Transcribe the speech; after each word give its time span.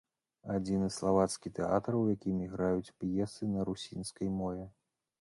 Адзіны 0.53 0.87
славацкі 0.95 1.53
тэатр, 1.59 1.99
у 2.01 2.01
якім 2.15 2.41
іграюць 2.47 2.93
п'есы 3.05 3.55
на 3.55 3.71
русінскай 3.73 4.37
мове. 4.43 4.65